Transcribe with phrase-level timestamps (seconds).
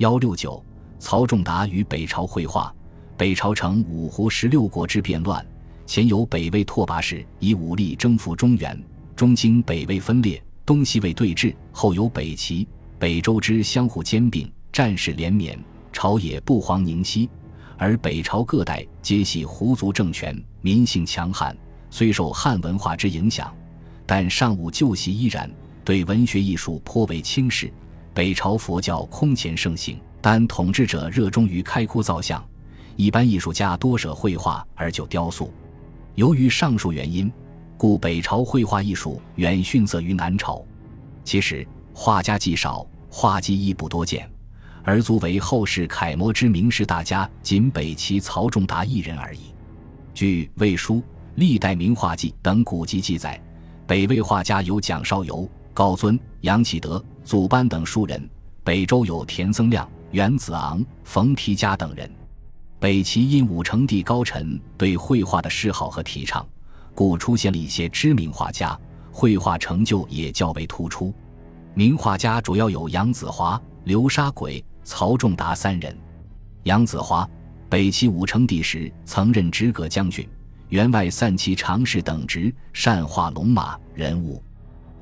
[0.00, 0.64] 幺六九，
[0.98, 2.74] 曹仲达与北朝会话。
[3.18, 5.46] 北朝成五胡十六国之变乱，
[5.84, 8.82] 前有北魏拓跋氏以武力征服中原，
[9.14, 12.66] 中经北魏分裂，东西魏对峙；后有北齐、
[12.98, 17.28] 北周之相互兼并，战事连绵，朝野不遑宁息。
[17.76, 21.54] 而北朝各代皆系胡族政权，民性强悍，
[21.90, 23.54] 虽受汉文化之影响，
[24.06, 25.50] 但尚武旧习依然，
[25.84, 27.70] 对文学艺术颇为轻视。
[28.20, 32.46] 北朝佛教空前盛行，但统治者热衷于开窟造像。
[32.94, 35.50] 一般艺术家多舍绘画而就雕塑，
[36.16, 37.32] 由于上述原因，
[37.78, 40.62] 故北朝绘画艺术远逊色于南朝。
[41.24, 44.30] 其实画家既少，画技亦不多见，
[44.82, 49.54] 而足为后世楷模之名士大家，仅北齐曹仲达一人而已。
[50.12, 50.96] 据《魏书》
[51.36, 53.42] 《历代名画记》等古籍记载，
[53.86, 58.20] 北魏画家有蒋绍游、高尊、杨启德、祖班等数人；
[58.64, 62.10] 北周有田僧亮、袁子昂、冯提家等人。
[62.78, 66.46] 北齐因武成帝高臣对绘画的嗜好和提倡，
[66.94, 68.78] 故出现了一些知名画家，
[69.12, 71.12] 绘画成就也较为突出。
[71.74, 75.96] 名画家主要有杨子华、流沙鬼、曹仲达三人。
[76.64, 77.28] 杨子华，
[77.68, 80.28] 北齐武成帝时曾任直阁将军，
[80.70, 84.42] 员外散骑常侍等职，善画龙马人物。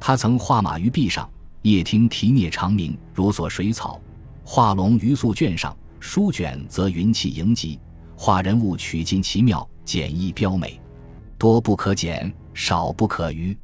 [0.01, 1.29] 他曾画马于壁上，
[1.71, 4.01] 夜听啼啮长鸣，如锁水草；
[4.43, 5.77] 画龙于素卷上。
[6.01, 7.79] 书卷则云气盈集，
[8.17, 10.81] 画人物取尽奇妙，简易标美，
[11.37, 13.55] 多不可减，少不可逾。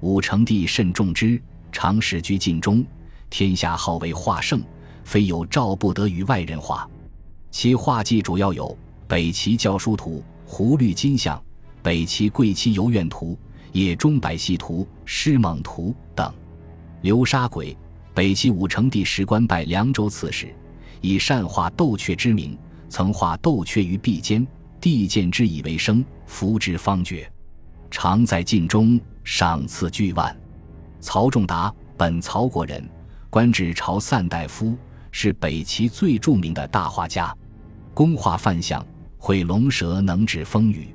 [0.00, 2.86] 武成帝甚重之，常使居禁中，
[3.28, 4.62] 天下号为画圣，
[5.04, 6.88] 非有赵不得与外人画。
[7.50, 8.68] 其画技主要有
[9.08, 11.36] 《北齐教书图》《胡律金像》
[11.82, 13.32] 《北齐贵戚游苑图》
[13.72, 16.32] 《野中百戏图》《诗猛图》等。
[17.02, 17.76] 流沙鬼，
[18.14, 20.54] 北齐武成帝时官拜凉州刺史。
[21.00, 22.56] 以善画斗雀之名，
[22.88, 24.46] 曾画斗雀于壁间，
[24.80, 27.30] 帝见之以为生，服之方觉。
[27.90, 30.34] 常在晋中，赏赐巨万。
[31.00, 32.88] 曹仲达，本曹国人，
[33.28, 34.76] 官至朝散大夫，
[35.10, 37.36] 是北齐最著名的大画家。
[37.92, 38.86] 工画范象，
[39.18, 40.94] 绘龙蛇能指风雨。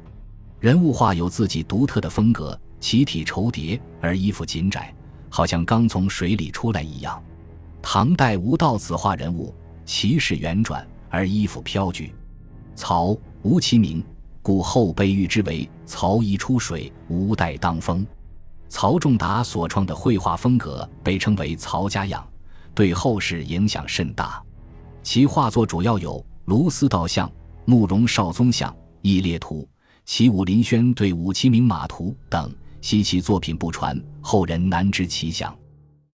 [0.61, 4.95] 人物画有自己独特的风格，其体稠叠，而衣服紧窄，
[5.29, 7.21] 好像刚从水里出来一样。
[7.81, 9.53] 唐代吴道子画人物。
[9.89, 12.13] 其势圆转，而衣服飘举。
[12.75, 14.03] 曹吴其名，
[14.41, 18.05] 故后被誉之为“曹衣出水，吴带当风”。
[18.67, 22.27] 曹仲达所创的绘画风格被称为“曹家样”，
[22.75, 24.43] 对后世影响甚大。
[25.01, 27.25] 其画作主要有《卢思道像》
[27.63, 28.69] 《慕容绍宗像》
[29.01, 29.61] 《义烈图》
[30.03, 32.53] 《齐武林轩对武其名马图》等。
[32.87, 35.53] 惜其作品不传，后人难知其详。